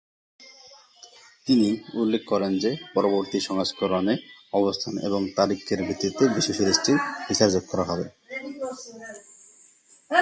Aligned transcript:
তিনি 1.47 1.69
উল্লেখ 1.93 2.21
করেন 2.27 2.51
যে 2.59 2.71
পরবর্তী 2.95 3.39
সংস্করণে 3.39 4.15
অবস্থান 4.53 4.93
এবং 5.07 5.21
তারিখের 5.37 5.79
ভিত্তিতে 5.87 6.23
বিশ্ব 6.35 6.51
সৃষ্টির 6.59 6.97
ফিচার 7.25 7.49
যোগ 7.49 7.63
করা 7.71 7.85
হবে। 7.89 8.05